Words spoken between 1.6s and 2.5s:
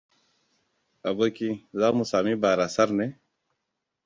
za mu sami